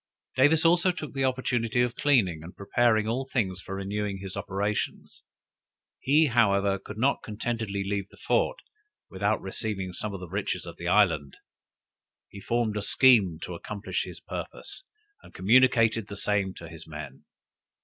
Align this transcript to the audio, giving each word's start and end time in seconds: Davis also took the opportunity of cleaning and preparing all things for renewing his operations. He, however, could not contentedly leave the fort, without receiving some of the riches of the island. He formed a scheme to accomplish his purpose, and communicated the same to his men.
Davis 0.35 0.65
also 0.65 0.91
took 0.91 1.13
the 1.13 1.23
opportunity 1.23 1.79
of 1.83 1.95
cleaning 1.95 2.41
and 2.41 2.55
preparing 2.57 3.07
all 3.07 3.23
things 3.31 3.61
for 3.61 3.75
renewing 3.75 4.17
his 4.17 4.35
operations. 4.35 5.21
He, 5.99 6.25
however, 6.25 6.79
could 6.79 6.97
not 6.97 7.21
contentedly 7.23 7.83
leave 7.83 8.09
the 8.09 8.17
fort, 8.17 8.57
without 9.11 9.39
receiving 9.43 9.93
some 9.93 10.11
of 10.11 10.19
the 10.19 10.27
riches 10.27 10.65
of 10.65 10.77
the 10.77 10.87
island. 10.87 11.37
He 12.29 12.39
formed 12.39 12.77
a 12.77 12.81
scheme 12.81 13.37
to 13.43 13.53
accomplish 13.53 14.05
his 14.05 14.19
purpose, 14.19 14.85
and 15.21 15.35
communicated 15.35 16.07
the 16.07 16.17
same 16.17 16.55
to 16.55 16.67
his 16.67 16.87
men. 16.87 17.25